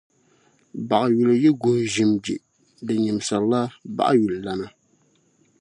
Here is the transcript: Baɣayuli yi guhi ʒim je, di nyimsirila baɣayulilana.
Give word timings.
Baɣayuli 0.87 1.35
yi 1.43 1.49
guhi 1.61 1.83
ʒim 1.93 2.11
je, 2.23 2.35
di 2.85 2.93
nyimsirila 3.03 3.59
baɣayulilana. 3.95 4.67